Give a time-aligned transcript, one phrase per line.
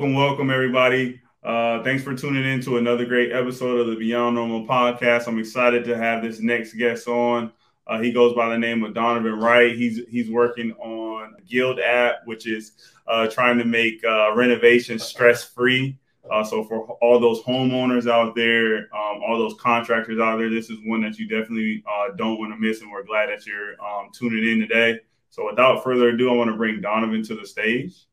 [0.00, 1.20] welcome, welcome, everybody.
[1.44, 5.28] Uh, thanks for tuning in to another great episode of the Beyond Normal podcast.
[5.28, 7.52] I'm excited to have this next guest on.
[7.86, 9.76] Uh, he goes by the name of Donovan Wright.
[9.76, 12.72] He's he's working on Guild app, which is
[13.08, 15.98] uh, trying to make uh, renovations stress free.
[16.32, 20.70] Uh, so for all those homeowners out there, um, all those contractors out there, this
[20.70, 23.72] is one that you definitely uh, don't want to miss, and we're glad that you're
[23.84, 24.98] um, tuning in today.
[25.28, 28.06] So without further ado, I want to bring Donovan to the stage.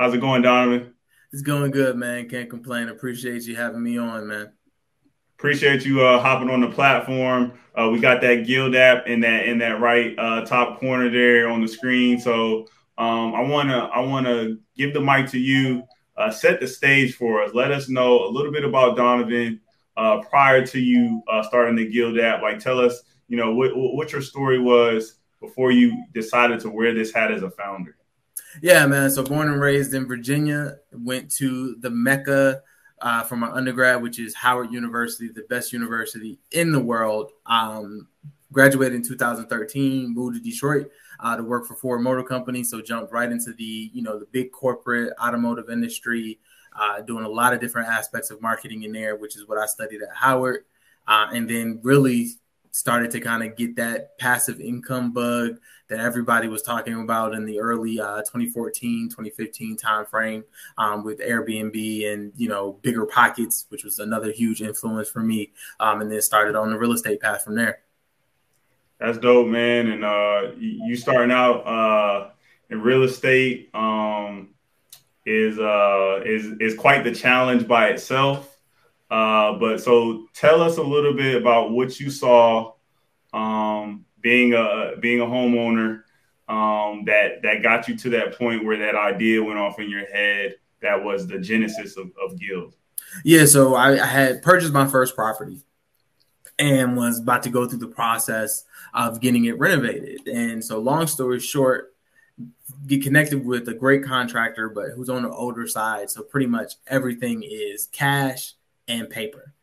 [0.00, 0.94] How's it going, Donovan?
[1.30, 2.26] It's going good, man.
[2.26, 2.88] Can't complain.
[2.88, 4.50] Appreciate you having me on, man.
[5.38, 7.52] Appreciate you uh, hopping on the platform.
[7.74, 11.50] Uh, we got that Guild app in that in that right uh, top corner there
[11.50, 12.18] on the screen.
[12.18, 15.82] So um, I wanna I wanna give the mic to you.
[16.16, 17.52] Uh, set the stage for us.
[17.52, 19.60] Let us know a little bit about Donovan
[19.98, 22.40] uh, prior to you uh, starting the Guild app.
[22.40, 26.94] Like, tell us, you know, what, what your story was before you decided to wear
[26.94, 27.96] this hat as a founder.
[28.62, 29.10] Yeah, man.
[29.10, 32.62] So born and raised in Virginia, went to the Mecca
[33.00, 37.32] uh, for my undergrad, which is Howard University, the best university in the world.
[37.46, 38.08] Um,
[38.52, 40.90] graduated in 2013, moved to Detroit
[41.20, 42.64] uh, to work for Ford Motor Company.
[42.64, 46.38] So jumped right into the you know the big corporate automotive industry,
[46.78, 49.66] uh, doing a lot of different aspects of marketing in there, which is what I
[49.66, 50.64] studied at Howard,
[51.06, 52.30] uh, and then really
[52.72, 55.58] started to kind of get that passive income bug
[55.90, 60.44] that everybody was talking about in the early uh, 2014 2015 timeframe
[60.78, 66.00] um, with airbnb and you know BiggerPockets which was another huge influence for me um,
[66.00, 67.80] and then started on the real estate path from there.
[68.98, 72.30] That's dope man and uh, you starting out uh,
[72.70, 74.50] in real estate um,
[75.26, 78.58] is uh, is is quite the challenge by itself
[79.10, 82.74] uh, but so tell us a little bit about what you saw
[83.32, 86.02] um, being a being a homeowner
[86.48, 90.06] um, that that got you to that point where that idea went off in your
[90.06, 90.56] head.
[90.82, 92.74] That was the genesis of, of Guild.
[93.24, 95.62] Yeah, so I, I had purchased my first property
[96.58, 98.64] and was about to go through the process
[98.94, 100.26] of getting it renovated.
[100.28, 101.94] And so, long story short,
[102.86, 106.10] get connected with a great contractor, but who's on the older side.
[106.10, 108.54] So pretty much everything is cash
[108.88, 109.54] and paper.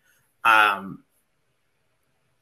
[0.43, 1.03] Um,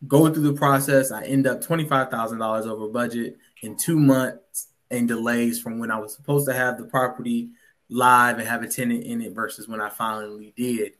[0.07, 5.61] going through the process, I end up $25,000 over budget in two months and delays
[5.61, 7.49] from when I was supposed to have the property
[7.89, 10.93] live and have a tenant in it versus when I finally did.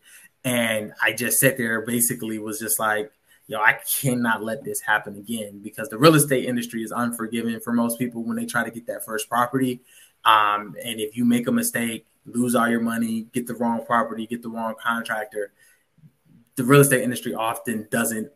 [0.44, 3.12] And I just sat there, basically was just like,
[3.48, 7.74] yo, I cannot let this happen again because the real estate industry is unforgiving for
[7.74, 9.82] most people when they try to get that first property.
[10.24, 14.26] Um, and if you make a mistake, lose all your money, get the wrong property,
[14.26, 15.52] get the wrong contractor,
[16.56, 18.32] the real estate industry often doesn't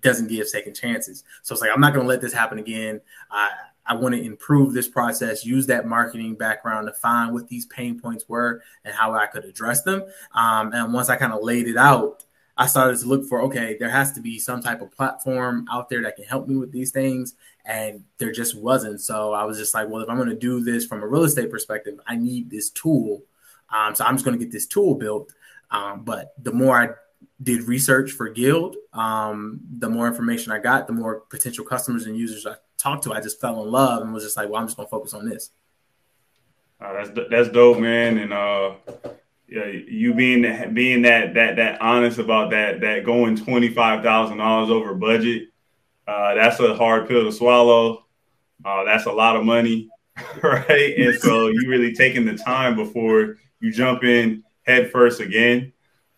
[0.00, 1.24] doesn't give second chances.
[1.42, 3.00] So it's like I'm not going to let this happen again.
[3.30, 3.50] I
[3.86, 8.00] I want to improve this process, use that marketing background to find what these pain
[8.00, 10.04] points were and how I could address them.
[10.32, 12.24] Um, and once I kind of laid it out,
[12.56, 15.88] I started to look for okay, there has to be some type of platform out
[15.88, 17.34] there that can help me with these things,
[17.64, 19.00] and there just wasn't.
[19.00, 21.24] So I was just like, well, if I'm going to do this from a real
[21.24, 23.22] estate perspective, I need this tool.
[23.74, 25.32] Um, so I'm just going to get this tool built.
[25.70, 26.88] Um, but the more I
[27.42, 32.16] did research for Guild, um, the more information I got, the more potential customers and
[32.16, 34.66] users I talked to, I just fell in love and was just like, well, I'm
[34.66, 35.50] just gonna focus on this.
[36.80, 38.18] Uh, that's that's dope, man.
[38.18, 38.74] And uh,
[39.48, 44.38] yeah, you being being that that that honest about that that going twenty five thousand
[44.38, 45.48] dollars over budget,
[46.06, 48.04] uh, that's a hard pill to swallow.
[48.64, 49.88] Uh, that's a lot of money,
[50.42, 50.94] right?
[50.98, 55.72] And so you really taking the time before you jump in head first again.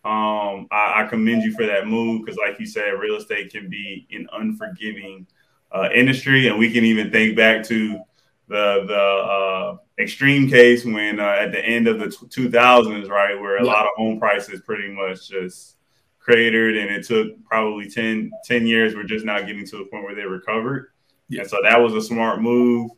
[0.07, 3.67] Um, I, I, commend you for that move because, like you said, real estate can
[3.67, 5.27] be an unforgiving
[5.69, 7.99] uh, industry, and we can even think back to
[8.47, 13.37] the the uh, extreme case when uh, at the end of the two thousands, right,
[13.37, 13.69] where a yeah.
[13.69, 15.75] lot of home prices pretty much just
[16.19, 18.95] cratered, and it took probably 10, 10 years.
[18.95, 20.93] We're just now getting to the point where they recovered,
[21.27, 21.41] yeah.
[21.41, 22.91] and so that was a smart move.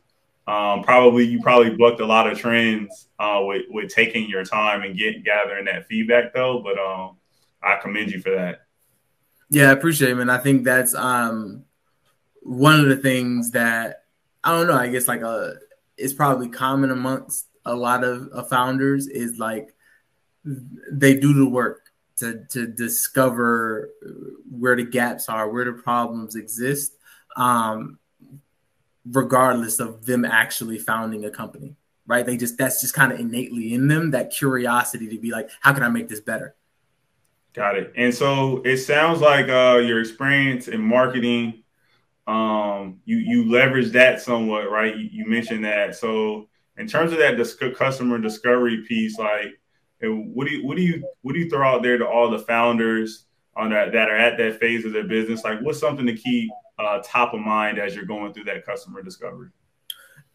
[0.50, 4.82] Um, probably you probably booked a lot of trends uh, with with taking your time
[4.82, 6.60] and get gathering that feedback though.
[6.60, 7.18] But um,
[7.62, 8.62] I commend you for that.
[9.48, 10.28] Yeah, I appreciate it, man.
[10.28, 11.66] I think that's um,
[12.42, 14.06] one of the things that
[14.42, 14.76] I don't know.
[14.76, 15.54] I guess like a uh,
[15.96, 19.72] it's probably common amongst a lot of uh, founders is like
[20.44, 23.90] they do the work to to discover
[24.50, 26.96] where the gaps are, where the problems exist.
[27.36, 27.99] Um,
[29.04, 31.76] regardless of them actually founding a company,
[32.06, 32.24] right?
[32.24, 35.72] They just that's just kind of innately in them that curiosity to be like, how
[35.72, 36.54] can I make this better?
[37.52, 37.92] Got it.
[37.96, 41.64] And so it sounds like uh, your experience in marketing,
[42.26, 44.96] um, you you leverage that somewhat, right?
[44.96, 45.96] You, you mentioned that.
[45.96, 49.60] So in terms of that dis- customer discovery piece, like
[50.02, 52.38] what do you what do you what do you throw out there to all the
[52.38, 53.26] founders
[53.56, 55.44] on that that are at that phase of their business?
[55.44, 56.50] Like, what's something to keep
[56.84, 59.48] uh, top of mind as you're going through that customer discovery?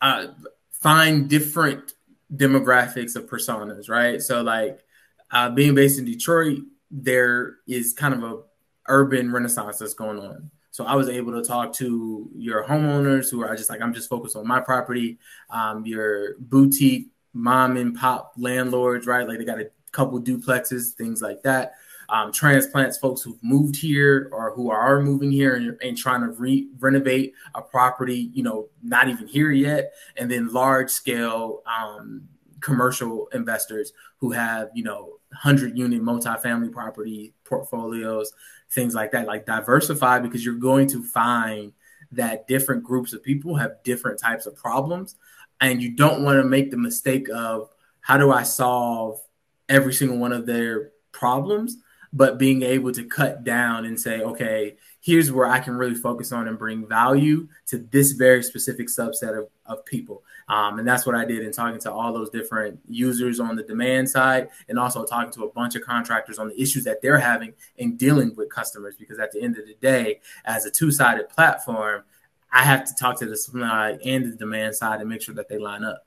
[0.02, 0.28] Uh,
[0.72, 1.94] find different
[2.34, 4.22] demographics of personas, right?
[4.22, 4.84] So, like
[5.32, 6.60] uh, being based in Detroit,
[6.92, 8.42] there is kind of a
[8.88, 10.52] urban renaissance that's going on.
[10.72, 14.10] So I was able to talk to your homeowners who are just like, I'm just
[14.10, 15.20] focused on my property,
[15.50, 19.28] um, your boutique mom and pop landlords, right?
[19.28, 21.76] Like they got a couple duplexes, things like that.
[22.10, 26.30] Um, transplants, folks who've moved here or who are moving here and, and trying to
[26.40, 29.94] re- renovate a property, you know, not even here yet.
[30.16, 32.28] And then large scale um,
[32.60, 38.32] commercial investors who have, you know, 100 unit multifamily property portfolios
[38.72, 39.26] things like that.
[39.26, 41.74] Like diversify because you're going to find
[42.12, 45.16] that different groups of people have different types of problems.
[45.62, 47.70] And you don't want to make the mistake of
[48.02, 49.20] how do I solve
[49.68, 51.78] every single one of their problems,
[52.16, 56.32] but being able to cut down and say, okay, here's where I can really focus
[56.32, 60.24] on and bring value to this very specific subset of, of people.
[60.48, 63.64] Um, and that's what I did in talking to all those different users on the
[63.64, 67.20] demand side and also talking to a bunch of contractors on the issues that they're
[67.20, 68.96] having in dealing with customers.
[68.96, 72.04] Because at the end of the day, as a two sided platform,
[72.50, 75.50] I have to talk to the supply and the demand side and make sure that
[75.50, 76.06] they line up.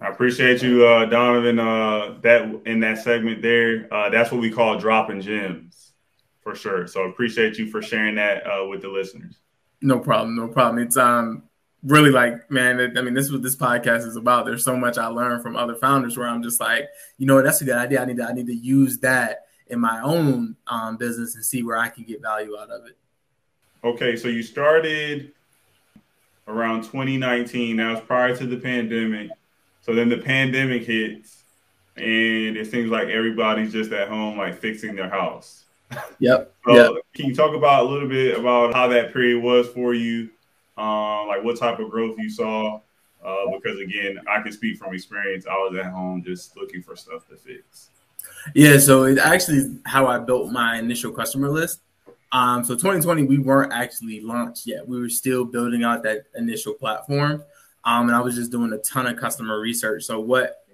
[0.00, 1.58] I appreciate you, uh, Donovan.
[1.58, 5.92] Uh, that in that segment there, uh, that's what we call dropping gems,
[6.42, 6.86] for sure.
[6.86, 9.36] So appreciate you for sharing that uh, with the listeners.
[9.80, 10.84] No problem, no problem.
[10.84, 11.44] It's um
[11.84, 14.46] really like, man, I mean, this is what this podcast is about.
[14.46, 16.88] There's so much I learned from other founders where I'm just like,
[17.18, 18.00] you know, that's a good idea.
[18.00, 21.62] I need to, I need to use that in my own um, business and see
[21.62, 22.96] where I can get value out of it.
[23.84, 25.32] Okay, so you started
[26.48, 27.76] around 2019.
[27.76, 29.30] That was prior to the pandemic.
[29.84, 31.44] So then the pandemic hits,
[31.96, 35.64] and it seems like everybody's just at home, like fixing their house.
[36.18, 36.52] Yep.
[36.66, 37.02] so yep.
[37.14, 40.30] Can you talk about a little bit about how that period was for you?
[40.76, 42.80] um, like what type of growth you saw.
[43.24, 45.46] Uh, because again, I can speak from experience.
[45.46, 47.88] I was at home just looking for stuff to fix.
[48.54, 51.80] Yeah, so it actually how I built my initial customer list.
[52.32, 54.86] Um, so 2020, we weren't actually launched yet.
[54.86, 57.44] We were still building out that initial platform,
[57.84, 60.04] um, and I was just doing a ton of customer research.
[60.04, 60.64] So what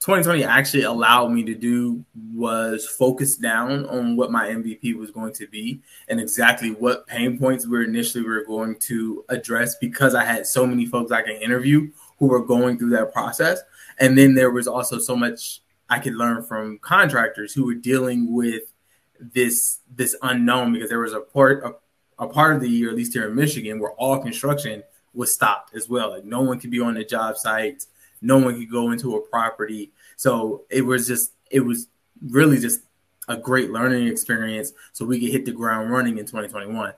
[0.00, 5.32] 2020 actually allowed me to do was focus down on what my MVP was going
[5.34, 10.14] to be and exactly what pain points we initially we were going to address because
[10.14, 13.60] I had so many folks I can interview who were going through that process.
[13.98, 18.32] And then there was also so much I could learn from contractors who were dealing
[18.32, 18.72] with
[19.20, 22.96] this this unknown because there was a part a, a part of the year, at
[22.96, 24.84] least here in Michigan, where all construction
[25.18, 26.10] was stopped as well.
[26.10, 27.88] Like no one could be on the job sites
[28.20, 29.92] no one could go into a property.
[30.16, 31.88] So it was just, it was
[32.28, 32.80] really just
[33.28, 36.94] a great learning experience so we could hit the ground running in 2021.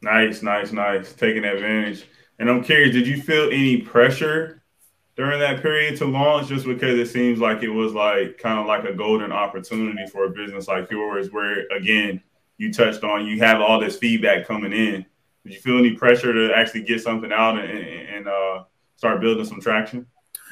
[0.00, 1.12] Nice, nice, nice.
[1.12, 2.06] Taking advantage.
[2.38, 4.62] And I'm curious, did you feel any pressure
[5.16, 8.66] during that period to launch just because it seems like it was like kind of
[8.66, 12.20] like a golden opportunity for a business like yours where again
[12.56, 15.04] you touched on you have all this feedback coming in
[15.44, 18.64] did you feel any pressure to actually get something out and, and uh,
[18.96, 20.06] start building some traction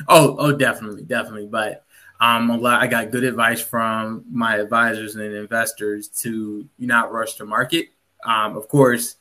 [0.08, 1.46] Oh, oh, definitely, definitely.
[1.46, 1.84] But
[2.20, 7.34] um, a lot, I got good advice from my advisors and investors to not rush
[7.34, 7.88] to market.
[8.24, 9.16] Um, of course,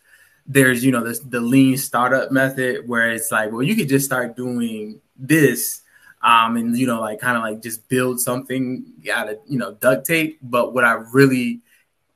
[0.45, 4.05] there's you know this the lean startup method where it's like, well, you could just
[4.05, 5.81] start doing this,
[6.21, 9.73] um, and you know, like kind of like just build something out of you know
[9.73, 10.39] duct tape.
[10.41, 11.61] But what I really,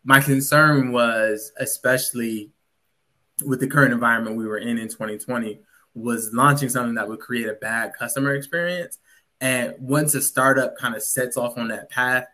[0.04, 2.50] my concern was, especially
[3.44, 5.60] with the current environment we were in in 2020
[5.96, 9.00] was launching something that would create a bad customer experience.
[9.42, 12.28] And once a startup kind of sets off on that path,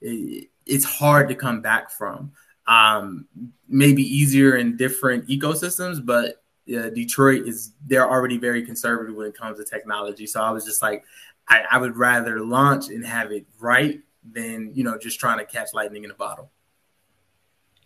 [0.00, 2.32] it, it's hard to come back from.
[2.66, 3.26] Um,
[3.68, 9.36] maybe easier in different ecosystems, but uh, Detroit is they're already very conservative when it
[9.36, 10.26] comes to technology.
[10.26, 11.04] So I was just like,
[11.48, 14.00] I, I, would rather launch and have it right
[14.32, 16.50] than you know just trying to catch lightning in a bottle.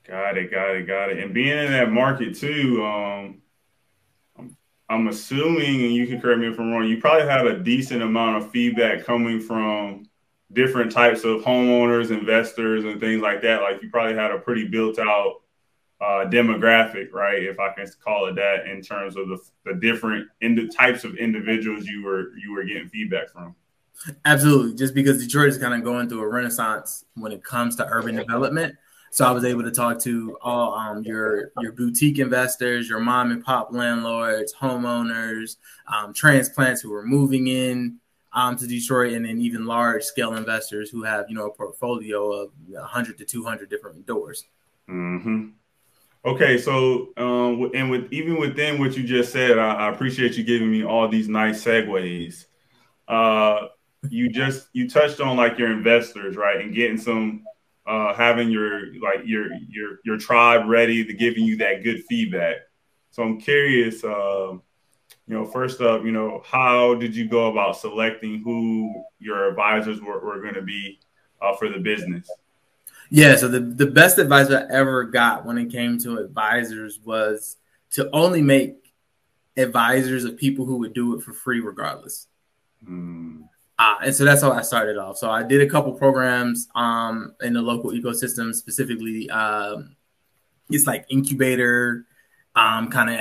[0.07, 1.19] Got it, got it, got it.
[1.19, 3.42] And being in that market too, um,
[4.88, 8.02] I'm assuming, and you can correct me if I'm wrong, you probably had a decent
[8.02, 10.04] amount of feedback coming from
[10.52, 13.62] different types of homeowners, investors, and things like that.
[13.62, 15.42] Like you probably had a pretty built out
[16.00, 17.42] uh, demographic, right?
[17.42, 21.16] If I can call it that, in terms of the, the different ind- types of
[21.16, 23.54] individuals you were you were getting feedback from.
[24.25, 27.87] Absolutely, just because Detroit is kind of going through a renaissance when it comes to
[27.87, 28.75] urban development.
[29.12, 33.33] So I was able to talk to all um, your your boutique investors, your mom
[33.33, 35.57] and pop landlords, homeowners,
[35.93, 37.97] um, transplants who are moving in
[38.33, 42.31] um, to Detroit, and then even large scale investors who have you know a portfolio
[42.33, 44.45] of 100 to 200 different doors.
[44.88, 45.49] Mm-hmm.
[46.25, 50.45] Okay, so um, and with even within what you just said, I, I appreciate you
[50.45, 52.45] giving me all these nice segues.
[53.09, 53.67] Uh,
[54.09, 57.45] you just you touched on like your investors, right, and getting some
[57.90, 62.56] uh, having your like your your your tribe ready to giving you that good feedback.
[63.11, 67.76] So I'm curious, uh, you know, first up, you know, how did you go about
[67.76, 71.00] selecting who your advisors were, were going to be
[71.42, 72.30] uh, for the business?
[73.11, 77.56] Yeah, so the, the best advice I ever got when it came to advisors was
[77.92, 78.76] to only make
[79.56, 82.28] advisors of people who would do it for free regardless.
[82.88, 83.49] Mm.
[83.81, 85.17] Uh, and so that's how I started off.
[85.17, 89.97] So I did a couple programs um, in the local ecosystem, specifically, um,
[90.69, 92.05] it's like incubator,
[92.55, 93.21] um, kind of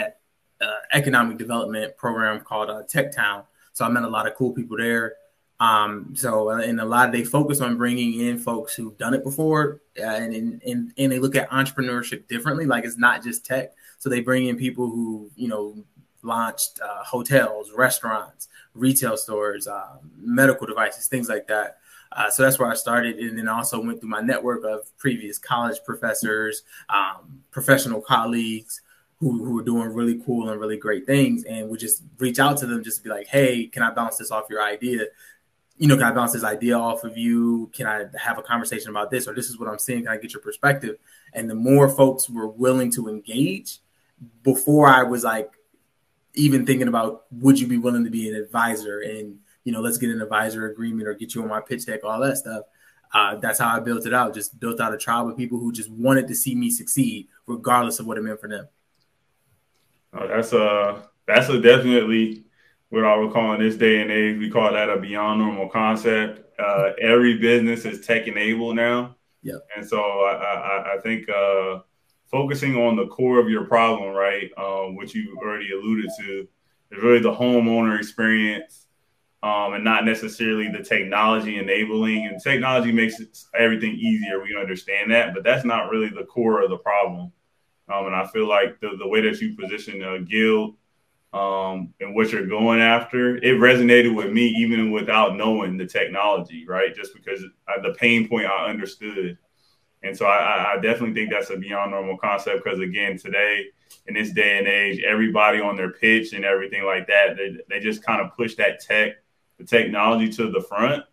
[0.59, 3.45] uh, economic development program called uh, TechTown.
[3.71, 5.13] So I met a lot of cool people there.
[5.61, 9.13] Um, so uh, and a lot of they focus on bringing in folks who've done
[9.13, 12.65] it before, uh, and, and and they look at entrepreneurship differently.
[12.65, 13.71] Like it's not just tech.
[13.97, 15.85] So they bring in people who you know
[16.21, 21.77] launched uh, hotels, restaurants, retail stores, um, medical devices, things like that.
[22.11, 25.37] Uh, so that's where I started, and then also went through my network of previous
[25.37, 28.81] college professors, um, professional colleagues
[29.19, 32.57] who, who were doing really cool and really great things, and would just reach out
[32.57, 35.05] to them, just be like, "Hey, can I bounce this off your idea?
[35.77, 37.69] You know, can I bounce this idea off of you?
[37.73, 40.03] Can I have a conversation about this, or this is what I'm seeing?
[40.03, 40.97] Can I get your perspective?"
[41.33, 43.79] And the more folks were willing to engage,
[44.43, 45.51] before I was like
[46.35, 49.97] even thinking about would you be willing to be an advisor and you know let's
[49.97, 52.63] get an advisor agreement or get you on my pitch deck all that stuff
[53.13, 55.71] uh, that's how i built it out just built out a tribe of people who
[55.71, 58.67] just wanted to see me succeed regardless of what it meant for them
[60.13, 62.43] oh, that's a that's a definitely
[62.89, 65.69] what I would call in this day and age, we call that a beyond normal
[65.69, 66.59] concept.
[66.59, 69.15] Uh, every business is tech enabled now.
[69.41, 69.59] Yeah.
[69.75, 71.79] And so I, I, I think uh,
[72.29, 76.47] focusing on the core of your problem, right, um, which you already alluded to,
[76.91, 78.87] is really the homeowner experience
[79.41, 82.25] um, and not necessarily the technology enabling.
[82.27, 83.21] And technology makes
[83.57, 84.41] everything easier.
[84.41, 87.31] We understand that, but that's not really the core of the problem.
[87.91, 90.75] Um, and I feel like the, the way that you position a guild
[91.33, 96.65] um, and what you're going after, it resonated with me even without knowing the technology,
[96.67, 96.95] right?
[96.95, 97.41] Just because
[97.83, 99.37] the pain point I understood.
[100.01, 103.65] And so I, I definitely think that's a beyond normal concept because again, today
[104.07, 107.79] in this day and age, everybody on their pitch and everything like that, they, they
[107.79, 109.17] just kind of push that tech,
[109.57, 111.03] the technology to the front.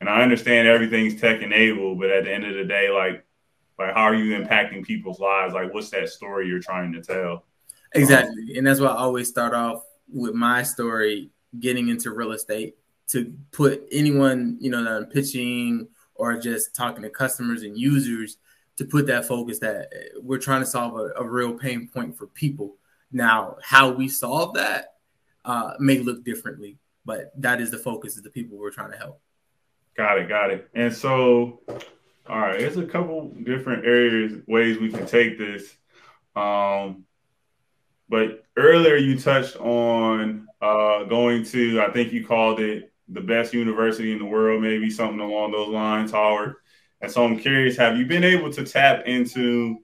[0.00, 3.24] And I understand everything's tech enabled, but at the end of the day, like,
[3.78, 5.54] like how are you impacting people's lives?
[5.54, 7.44] Like, what's that story you're trying to tell?
[7.94, 12.32] Exactly, um, and that's why I always start off with my story, getting into real
[12.32, 12.76] estate
[13.08, 15.88] to put anyone you know that I'm pitching
[16.20, 18.36] or just talking to customers and users
[18.76, 19.90] to put that focus that
[20.22, 22.76] we're trying to solve a, a real pain point for people.
[23.10, 24.94] Now, how we solve that
[25.44, 28.98] uh, may look differently, but that is the focus of the people we're trying to
[28.98, 29.20] help.
[29.96, 30.68] Got it, got it.
[30.74, 31.60] And so,
[32.28, 35.74] all right, there's a couple different areas, ways we can take this.
[36.36, 37.04] Um,
[38.08, 43.52] but earlier you touched on uh, going to, I think you called it the best
[43.52, 46.54] university in the world, maybe something along those lines, Howard.
[47.00, 49.78] And so I'm curious, have you been able to tap into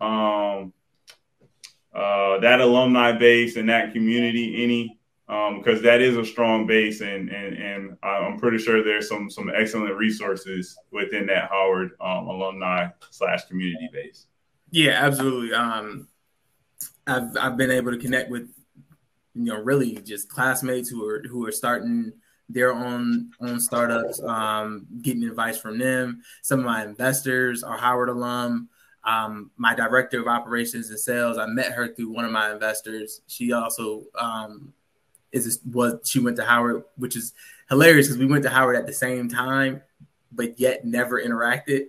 [0.00, 0.72] um,
[1.94, 4.96] uh, that alumni base and that community any?
[5.26, 9.30] Because um, that is a strong base, and, and and I'm pretty sure there's some
[9.30, 14.26] some excellent resources within that Howard um, alumni slash community base.
[14.72, 15.54] Yeah, absolutely.
[15.54, 16.08] Um,
[17.06, 18.50] I've I've been able to connect with
[19.34, 22.12] you know really just classmates who are who are starting
[22.52, 26.22] their own own startups, um, getting advice from them.
[26.42, 28.68] Some of my investors are Howard alum.
[29.04, 33.22] Um, my director of operations and sales, I met her through one of my investors.
[33.28, 34.72] She also um,
[35.32, 37.32] is was she went to Howard, which is
[37.68, 39.80] hilarious because we went to Howard at the same time,
[40.32, 41.86] but yet never interacted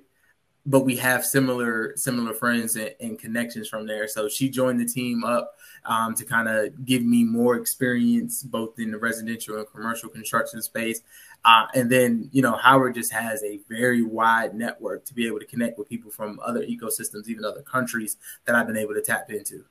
[0.65, 4.07] but we have similar similar friends and, and, connections from there.
[4.07, 8.77] So she joined the team up um, to kind of give me more experience both
[8.77, 11.01] in the residential and commercial construction space.
[11.43, 15.39] Uh, and then you know Howard just has a very wide network to be able
[15.39, 19.01] to connect with people from other ecosystems, even other countries that I've been able to
[19.01, 19.65] tap into.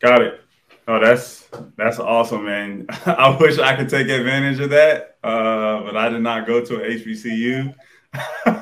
[0.00, 0.40] Got it.
[0.86, 2.86] Oh, that's that's awesome, man.
[3.06, 6.76] I wish I could take advantage of that, uh, but I did not go to
[6.76, 7.74] a HBCU.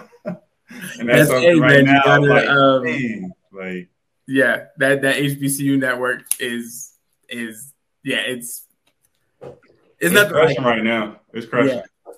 [0.70, 2.02] and that's, that's something hey, right man, now.
[2.04, 3.88] Gotta, like, um, man, like,
[4.26, 6.92] yeah, that that HBCU network is
[7.28, 7.72] is
[8.02, 8.64] yeah, it's
[9.40, 11.20] it's, it's crushing right now.
[11.32, 11.76] It's crushing.
[11.76, 12.12] Yeah.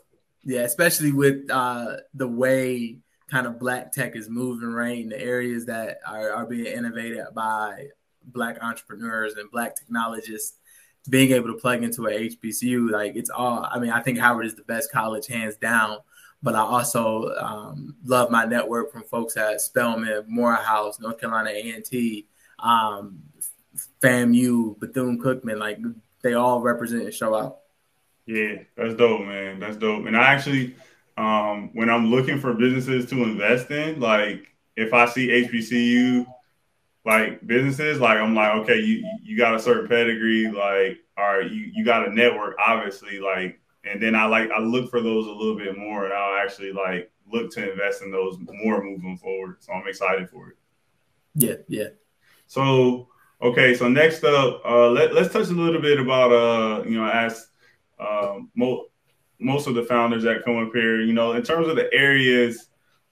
[0.45, 2.99] yeah, especially with uh, the way
[3.31, 4.99] kind of black tech is moving, right?
[4.99, 7.89] In the areas that are, are being innovated by
[8.25, 10.59] black entrepreneurs and black technologists
[11.09, 13.67] being able to plug into a HBCU, like it's all.
[13.71, 15.99] I mean, I think Howard is the best college, hands down.
[16.43, 21.73] But I also um, love my network from folks at Spelman, Morehouse, North Carolina A
[21.73, 22.27] and T,
[22.59, 23.21] um,
[24.03, 25.59] FAMU, Bethune Cookman.
[25.59, 25.79] Like
[26.23, 27.59] they all represent and show out.
[28.27, 29.61] Yeah, that's dope, man.
[29.61, 30.07] That's dope.
[30.07, 30.77] And I actually,
[31.17, 36.27] um, when I'm looking for businesses to invest in, like if I see HBCU
[37.05, 41.51] like businesses, like I'm like, okay, you you got a certain pedigree, like, all right,
[41.51, 45.27] you you got a network, obviously, like, and then I like I look for those
[45.27, 49.17] a little bit more, and I'll actually like look to invest in those more moving
[49.17, 49.57] forward.
[49.61, 50.57] So I'm excited for it.
[51.35, 51.89] Yeah, yeah.
[52.47, 53.09] So
[53.41, 57.09] okay, so next up, uh, let let's touch a little bit about uh, you know,
[57.09, 57.49] as
[57.99, 58.87] um, mo-
[59.39, 62.69] most of the founders that come up here, you know, in terms of the areas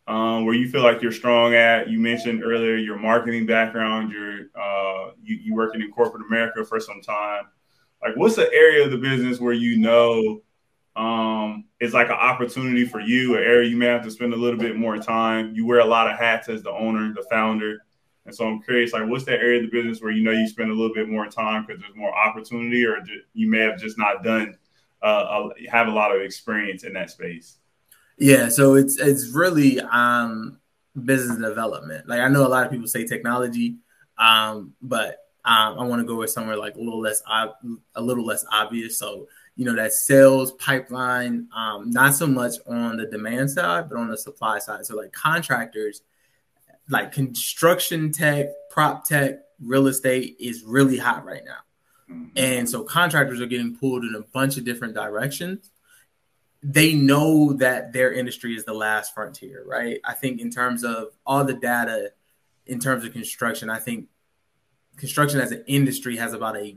[0.07, 1.89] um, where you feel like you're strong at.
[1.89, 4.11] You mentioned earlier your marketing background.
[4.11, 7.45] You're uh, you, you working in corporate America for some time.
[8.03, 10.43] Like, what's the area of the business where you know
[10.99, 14.37] um, it's like an opportunity for you, an area you may have to spend a
[14.37, 15.55] little bit more time.
[15.55, 17.79] You wear a lot of hats as the owner, the founder.
[18.27, 20.49] And so I'm curious, like, what's that area of the business where you know you
[20.49, 22.99] spend a little bit more time because there's more opportunity, or
[23.33, 24.59] you may have just not done,
[25.01, 27.59] uh, have a lot of experience in that space?
[28.19, 30.59] Yeah, so it's it's really um
[31.05, 32.09] business development.
[32.09, 33.77] Like I know a lot of people say technology,
[34.19, 37.55] um, but um, I want to go with somewhere like a little less ob-
[37.95, 38.99] a little less obvious.
[38.99, 43.99] So you know that sales pipeline, um, not so much on the demand side, but
[43.99, 44.87] on the supply side.
[44.87, 46.01] So like contractors,
[46.89, 52.15] like construction tech, prop tech, real estate is really hot right now.
[52.15, 52.29] Mm-hmm.
[52.37, 55.71] And so contractors are getting pulled in a bunch of different directions
[56.63, 60.01] they know that their industry is the last frontier, right?
[60.05, 62.13] I think in terms of all the data,
[62.67, 64.09] in terms of construction, I think
[64.97, 66.77] construction as an industry has about a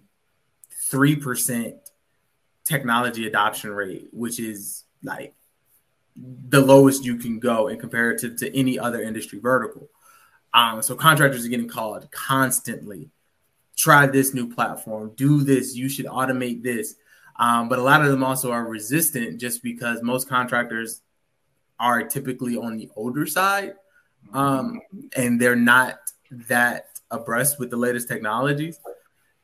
[0.92, 1.78] 3%
[2.72, 5.34] technology adoption rate, which is like
[6.16, 9.90] the lowest you can go in compare it to, to any other industry vertical.
[10.54, 13.10] Um, so contractors are getting called constantly.
[13.78, 16.96] Try this new platform, do this, you should automate this.
[17.40, 21.02] Um, but a lot of them also are resistant just because most contractors
[21.80, 23.74] are typically on the older side
[24.34, 24.82] um,
[25.16, 25.96] and they're not
[26.48, 28.80] that abreast with the latest technologies.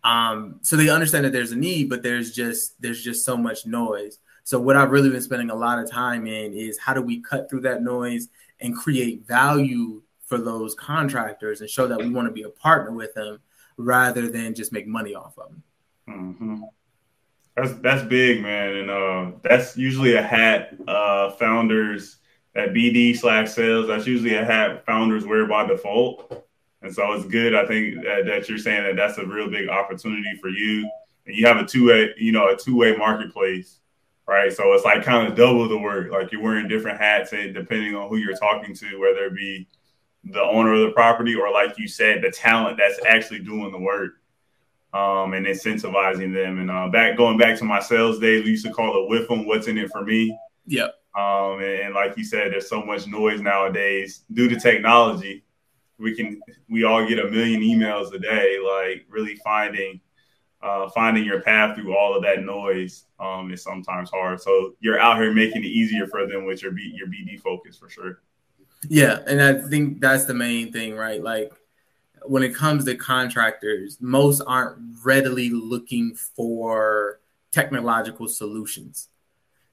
[0.07, 3.65] Um, so they understand that there's a need, but there's just there's just so much
[3.65, 4.19] noise.
[4.45, 7.19] So what I've really been spending a lot of time in is how do we
[7.19, 8.29] cut through that noise
[8.61, 12.93] and create value for those contractors and show that we want to be a partner
[12.93, 13.39] with them
[13.75, 15.63] rather than just make money off of them.
[16.07, 16.61] Mm-hmm.
[17.57, 22.15] That's that's big, man, and uh, that's usually a hat uh, founders
[22.55, 23.87] at BD slash sales.
[23.87, 26.46] That's usually a hat founders wear by default,
[26.87, 27.53] and so it's good.
[27.53, 30.89] I think that, that you're saying that that's a real big opportunity for you,
[31.25, 33.79] and you have a two way, you know, a two way marketplace,
[34.25, 34.51] right?
[34.53, 36.11] So it's like kind of double the work.
[36.11, 39.67] Like you're wearing different hats, and depending on who you're talking to, whether it be
[40.23, 43.77] the owner of the property or, like you said, the talent that's actually doing the
[43.77, 44.13] work
[44.93, 46.59] um, and incentivizing them.
[46.59, 49.27] And uh, back going back to my sales days, we used to call it with
[49.27, 49.45] them.
[49.45, 50.37] What's in it for me?
[50.65, 50.95] Yep.
[51.17, 55.43] Um, and, and, like you said, there's so much noise nowadays due to technology.
[55.99, 58.57] We can we all get a million emails a day.
[58.63, 59.99] Like really finding
[60.61, 64.41] uh, finding your path through all of that noise um, is sometimes hard.
[64.41, 67.77] So you're out here making it easier for them with your B, your BD focus
[67.77, 68.21] for sure.
[68.89, 71.21] Yeah, and I think that's the main thing, right?
[71.21, 71.51] Like
[72.23, 77.19] when it comes to contractors, most aren't readily looking for
[77.51, 79.09] technological solutions.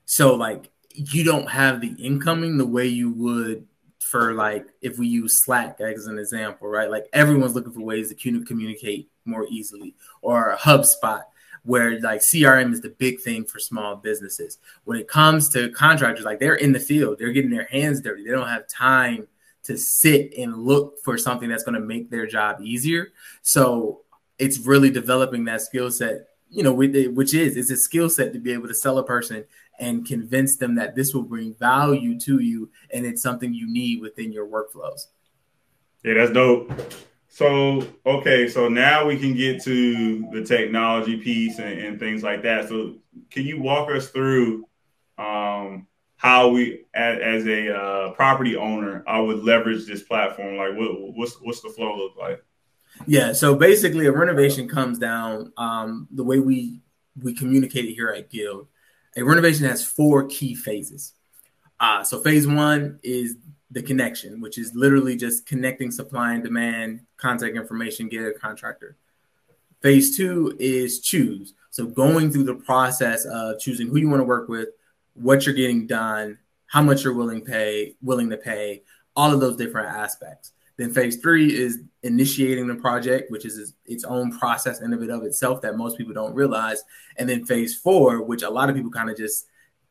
[0.05, 3.67] So like you don't have the incoming the way you would
[4.05, 6.91] for like if we use Slack as an example, right?
[6.91, 11.23] Like everyone's looking for ways to communicate more easily, or HubSpot,
[11.65, 14.59] where like CRM is the big thing for small businesses.
[14.85, 18.25] When it comes to contractors, like they're in the field, they're getting their hands dirty,
[18.25, 19.27] they don't have time
[19.65, 23.13] to sit and look for something that's going to make their job easier.
[23.41, 24.03] So
[24.39, 28.39] it's really developing that skill set, you know, which is it's a skill set to
[28.39, 29.47] be able to sell a person
[29.79, 34.01] and convince them that this will bring value to you and it's something you need
[34.01, 35.07] within your workflows.
[36.03, 36.73] Yeah, that's dope.
[37.29, 42.43] So okay, so now we can get to the technology piece and, and things like
[42.43, 42.69] that.
[42.69, 42.97] So
[43.31, 44.67] can you walk us through
[45.19, 50.57] um, how we as, as a uh, property owner I would leverage this platform.
[50.57, 52.43] Like, what, what's what's the flow look like?
[53.07, 56.81] Yeah, so basically, a renovation comes down um, the way we
[57.21, 58.69] we communicate it here at Guild.
[59.17, 61.13] A renovation has four key phases.
[61.81, 63.37] Uh, so phase one is
[63.71, 68.97] the connection, which is literally just connecting supply and demand, contact information, get a contractor.
[69.83, 71.55] Phase two is choose.
[71.71, 74.69] So going through the process of choosing who you want to work with,
[75.15, 78.83] what you're getting done, how much you're willing pay, willing to pay,
[79.15, 80.53] all of those different aspects.
[80.77, 85.23] Then phase three is initiating the project, which is its own process in and of
[85.23, 86.83] itself that most people don't realize.
[87.17, 89.47] And then phase four, which a lot of people kind of just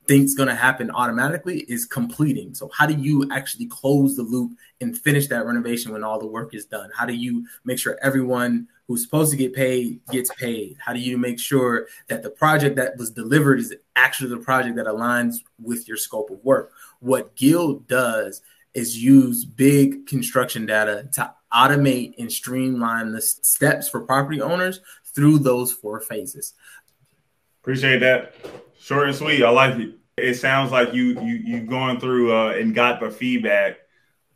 [0.08, 2.54] think's going to happen automatically is completing.
[2.54, 6.28] So how do you actually close the loop and finish that renovation when all the
[6.28, 6.90] work is done?
[6.96, 10.76] How do you make sure everyone who's supposed to get paid gets paid?
[10.80, 14.76] How do you make sure that the project that was delivered is actually the project
[14.76, 16.74] that aligns with your scope of work?
[17.00, 18.42] What Guild does
[18.74, 24.82] is use big construction data to automate and streamline the steps for property owners
[25.14, 26.54] through those four phases.
[27.62, 28.36] Appreciate that.
[28.80, 29.44] Short and sweet.
[29.44, 29.96] I like it.
[30.18, 33.78] It sounds like you you you've gone through uh, and got the feedback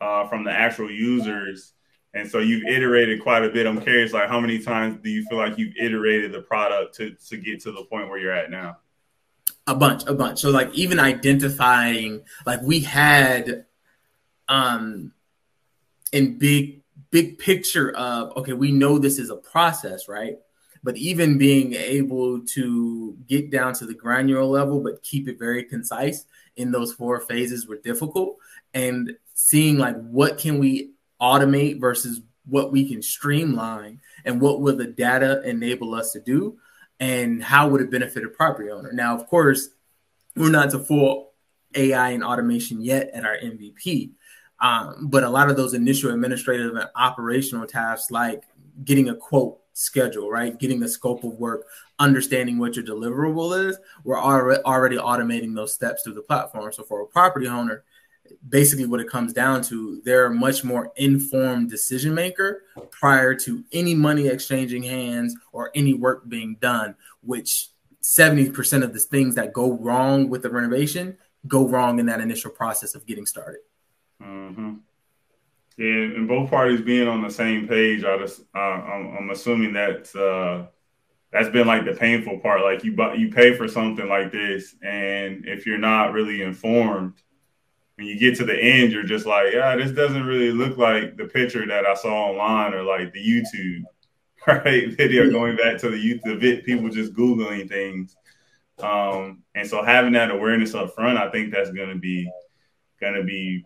[0.02, 1.74] uh, from the actual users,
[2.14, 3.68] and so you've iterated quite a bit.
[3.68, 7.16] I'm curious, like how many times do you feel like you've iterated the product to
[7.30, 8.78] to get to the point where you're at now?
[9.68, 10.40] A bunch, a bunch.
[10.40, 13.66] So like even identifying, like we had,
[14.50, 15.12] um,
[16.12, 16.82] in big
[17.12, 20.38] big picture of okay, we know this is a process, right?
[20.84, 25.64] but even being able to get down to the granular level but keep it very
[25.64, 28.38] concise in those four phases were difficult
[28.74, 34.76] and seeing like what can we automate versus what we can streamline and what will
[34.76, 36.58] the data enable us to do
[37.00, 39.70] and how would it benefit a property owner now of course
[40.36, 41.34] we're not to full
[41.76, 44.12] ai and automation yet at our mvp
[44.60, 48.44] um, but a lot of those initial administrative and operational tasks like
[48.84, 50.58] getting a quote schedule, right?
[50.58, 51.68] Getting the scope of work,
[52.00, 53.78] understanding what your deliverable is.
[54.04, 56.72] We're already automating those steps through the platform.
[56.74, 57.84] So for a property owner,
[58.50, 63.64] basically what it comes down to, they're a much more informed decision maker prior to
[63.72, 67.70] any money exchanging hands or any work being done, which
[68.02, 71.18] 70% of the things that go wrong with the renovation
[71.48, 73.60] go wrong in that initial process of getting started.
[74.24, 74.74] Mm-hmm.
[75.78, 79.74] Yeah, and both parties being on the same page, I just uh, I'm, I'm, assuming
[79.74, 80.68] that uh,
[81.32, 82.62] that's been like the painful part.
[82.62, 87.14] Like you you pay for something like this, and if you're not really informed,
[87.98, 91.18] when you get to the end, you're just like, yeah, this doesn't really look like
[91.18, 93.84] the picture that I saw online or like the YouTube
[94.48, 98.16] right video going back to the youth, the vid, people just googling things.
[98.80, 102.32] Um, and so having that awareness up front, I think that's going to be
[103.00, 103.64] going to be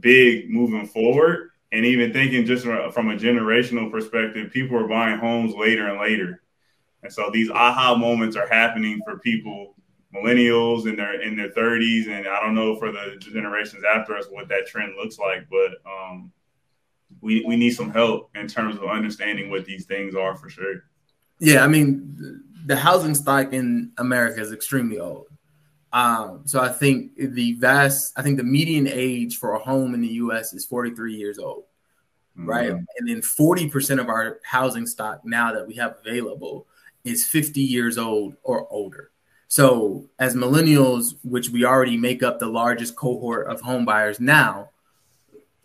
[0.00, 5.54] big moving forward and even thinking just from a generational perspective, people are buying homes
[5.54, 6.42] later and later,
[7.02, 9.74] and so these aha moments are happening for people,
[10.14, 14.26] millennials in their in their 30s, and I don't know for the generations after us
[14.30, 16.30] what that trend looks like, but um,
[17.22, 20.84] we we need some help in terms of understanding what these things are for sure.
[21.38, 25.26] Yeah, I mean, the housing stock in America is extremely old.
[25.92, 30.00] Um, so I think the vast, I think the median age for a home in
[30.00, 30.54] the U.S.
[30.54, 31.64] is 43 years old,
[32.38, 32.48] mm-hmm.
[32.48, 32.70] right?
[32.70, 36.66] And then 40 percent of our housing stock now that we have available
[37.04, 39.10] is 50 years old or older.
[39.48, 44.70] So as millennials, which we already make up the largest cohort of home buyers now,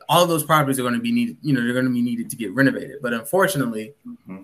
[0.09, 1.37] all of those properties are going to be needed.
[1.41, 2.97] You know, they're going to be needed to get renovated.
[3.01, 4.43] But unfortunately, mm-hmm.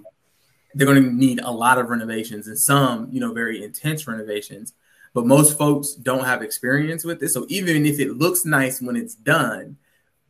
[0.76, 4.74] they're going to need a lot of renovations and some, you know, very intense renovations
[5.14, 7.30] but most folks don't have experience with it.
[7.30, 9.78] So even if it looks nice when it's done,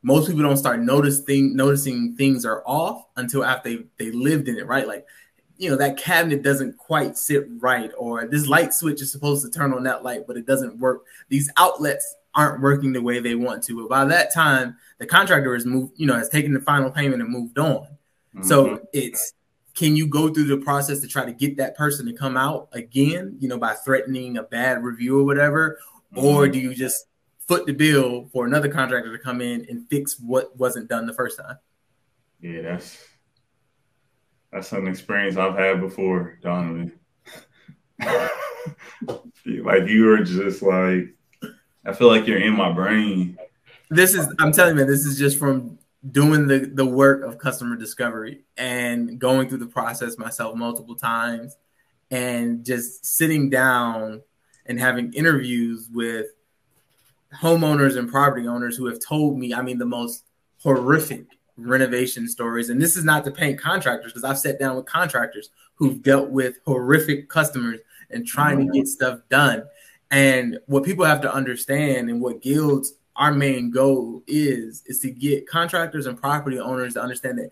[0.02, 4.58] most people don't start noticing noticing things are off until after they, they lived in
[4.58, 4.88] it, right?
[4.88, 5.06] Like,
[5.58, 9.52] you know, that cabinet doesn't quite sit right, or this light switch is supposed to
[9.52, 11.04] turn on that light, but it doesn't work.
[11.30, 13.82] These outlets aren't working the way they want to.
[13.82, 17.22] But by that time, the contractor has moved, you know, has taken the final payment
[17.22, 17.88] and moved on.
[18.36, 18.43] Mm-hmm.
[18.43, 19.34] So it's
[19.76, 22.70] can you go through the process to try to get that person to come out
[22.74, 25.80] again, you know, by threatening a bad review or whatever?
[26.16, 26.26] Mm-hmm.
[26.26, 27.08] Or do you just
[27.40, 31.14] foot the bill for another contractor to come in and fix what wasn't done the
[31.14, 31.58] first time?
[32.40, 33.04] Yeah, that's
[34.52, 36.92] that's an experience I've had before, Donovan.
[38.00, 41.16] like you were just like
[41.86, 43.38] I feel like you're in my brain.
[43.90, 45.80] This is I'm telling you, man, this is just from
[46.12, 51.56] doing the the work of customer discovery and going through the process myself multiple times
[52.12, 54.22] and just sitting down
[54.66, 56.28] and having interviews with
[57.36, 60.26] homeowners and property owners who have told me, I mean, the most
[60.60, 61.26] horrific
[61.58, 62.70] renovation stories.
[62.70, 66.30] And this is not to paint contractors because I've sat down with contractors who've dealt
[66.30, 69.63] with horrific customers and trying to get stuff done.
[70.12, 75.12] And what people have to understand and what Guild's our main goal is is to
[75.12, 77.52] get contractors and property owners to understand that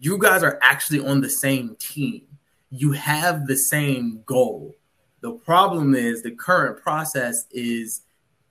[0.00, 2.22] you guys are actually on the same team.
[2.70, 4.74] You have the same goal.
[5.20, 8.02] The problem is the current process is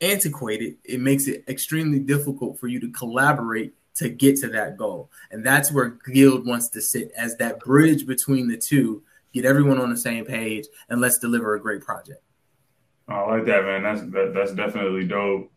[0.02, 0.78] antiquated.
[0.84, 5.12] It makes it extremely difficult for you to collaborate to get to that goal.
[5.32, 9.80] And that's where Guild wants to sit as that bridge between the two, get everyone
[9.80, 12.22] on the same page, and let's deliver a great project.
[13.08, 13.84] I like that, man.
[13.84, 15.52] That's that, that's definitely dope.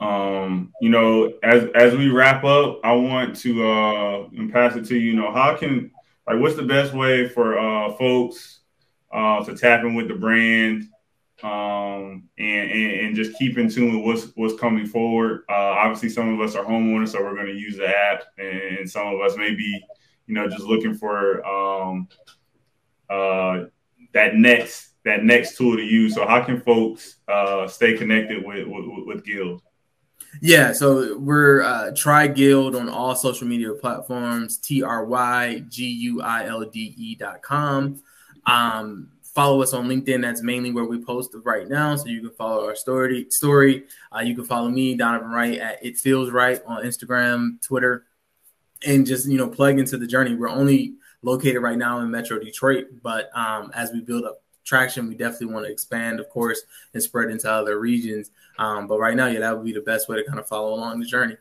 [0.00, 4.96] Um, you know, as as we wrap up, I want to uh pass it to
[4.96, 5.10] you.
[5.10, 5.90] You know, how can
[6.26, 8.60] like what's the best way for uh folks
[9.12, 10.84] uh to tap in with the brand
[11.42, 15.42] um and, and, and just keep in tune with what's what's coming forward.
[15.48, 19.06] Uh obviously some of us are homeowners, so we're gonna use the app and some
[19.08, 19.84] of us may be,
[20.26, 22.06] you know, just looking for um
[23.10, 23.64] uh
[24.12, 26.14] that next that next tool to use.
[26.14, 29.62] So how can folks uh stay connected with with, with Guild?
[30.40, 35.86] Yeah, so we're uh, Try Guild on all social media platforms, T R Y G
[35.86, 38.00] U I L D E dot com.
[38.46, 40.22] Um, follow us on LinkedIn.
[40.22, 41.96] That's mainly where we post right now.
[41.96, 43.26] So you can follow our story.
[43.30, 43.84] Story.
[44.14, 48.06] Uh, you can follow me, Donovan Wright, at It Feels Right on Instagram, Twitter,
[48.86, 50.34] and just you know plug into the journey.
[50.34, 55.08] We're only located right now in Metro Detroit, but um, as we build up traction,
[55.08, 56.62] we definitely want to expand, of course,
[56.94, 58.30] and spread into other regions.
[58.58, 60.74] Um, but right now, yeah, that would be the best way to kind of follow
[60.74, 61.36] along the journey.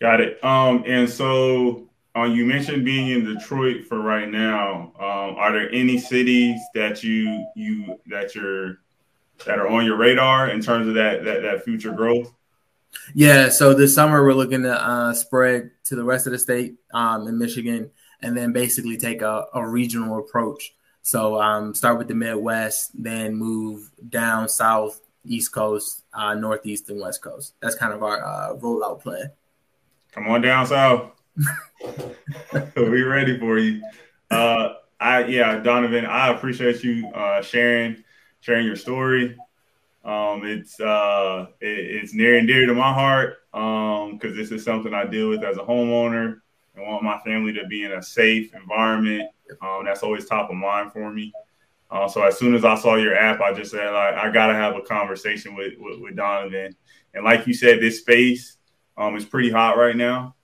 [0.00, 0.42] Got it.
[0.44, 4.92] Um, and so uh, you mentioned being in Detroit for right now.
[4.98, 8.78] Um, are there any cities that you you that you're
[9.46, 12.32] that are on your radar in terms of that that, that future growth?
[13.14, 16.74] Yeah, so this summer we're looking to uh, spread to the rest of the state
[16.92, 20.74] um, in Michigan, and then basically take a, a regional approach.
[21.02, 27.00] So um, start with the Midwest, then move down south, East Coast, uh, Northeast, and
[27.00, 27.54] West Coast.
[27.60, 29.30] That's kind of our uh, rollout plan.
[30.12, 31.10] Come on down south.
[32.76, 33.82] we ready for you.
[34.30, 38.04] Uh, I yeah, Donovan, I appreciate you uh, sharing
[38.40, 39.36] sharing your story.
[40.04, 44.64] Um, it's uh, it, it's near and dear to my heart because um, this is
[44.64, 46.40] something I deal with as a homeowner.
[46.76, 49.30] I want my family to be in a safe environment.
[49.60, 51.32] Um, that's always top of mind for me.
[51.90, 54.54] Uh, so as soon as I saw your app, I just said like, I gotta
[54.54, 56.74] have a conversation with, with, with Donovan.
[57.12, 58.56] And like you said, this space
[58.96, 60.34] um, is pretty hot right now.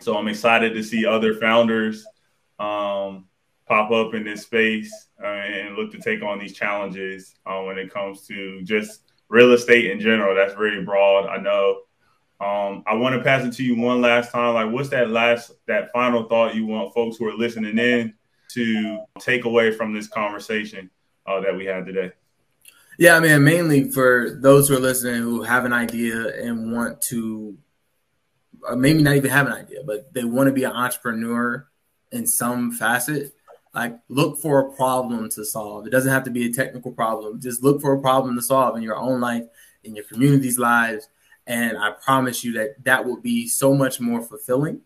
[0.00, 2.06] So I'm excited to see other founders
[2.60, 3.26] um,
[3.66, 7.78] pop up in this space uh, and look to take on these challenges uh, when
[7.78, 10.36] it comes to just real estate in general.
[10.36, 11.26] That's very broad.
[11.26, 11.80] I know.
[12.40, 14.54] Um, I want to pass it to you one last time.
[14.54, 18.14] Like, what's that last, that final thought you want folks who are listening in
[18.50, 20.88] to take away from this conversation
[21.26, 22.12] uh, that we had today?
[22.96, 27.00] Yeah, I mean, mainly for those who are listening who have an idea and want
[27.02, 27.56] to,
[28.62, 31.66] or maybe not even have an idea, but they want to be an entrepreneur
[32.12, 33.32] in some facet.
[33.74, 35.86] Like, look for a problem to solve.
[35.86, 37.40] It doesn't have to be a technical problem.
[37.40, 39.44] Just look for a problem to solve in your own life,
[39.84, 41.08] in your community's lives,
[41.48, 44.82] and I promise you that that will be so much more fulfilling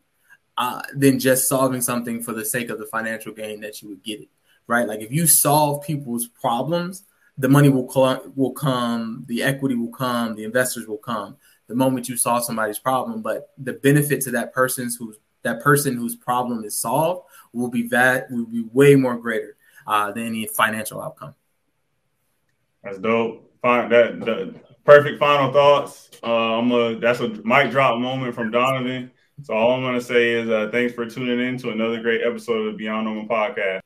[0.57, 4.03] uh, than just solving something for the sake of the financial gain that you would
[4.05, 4.29] get it,
[4.69, 4.87] right?
[4.87, 7.05] Like if you solve people's problems,
[7.37, 11.37] the money will co- will come, the equity will come, the investors will come.
[11.67, 15.97] The moment you solve somebody's problem, but the benefit to that person's who's that person
[15.97, 19.57] whose problem is solved will be that will be way more greater
[19.89, 21.35] uh, than any financial outcome.
[22.85, 23.51] That's dope.
[23.63, 23.89] Fine.
[23.91, 26.11] That the perfect final thoughts.
[26.23, 29.11] Uh, I'm a that's a mic drop moment from Donovan.
[29.43, 32.21] So all I'm going to say is uh, thanks for tuning in to another great
[32.23, 33.81] episode of the Beyond Normal podcast.